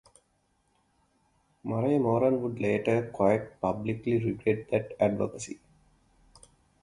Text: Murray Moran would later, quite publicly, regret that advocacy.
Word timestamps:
Murray 1.63 1.99
Moran 1.99 2.41
would 2.41 2.59
later, 2.59 3.11
quite 3.13 3.61
publicly, 3.61 4.17
regret 4.17 4.67
that 4.71 4.93
advocacy. 4.99 5.59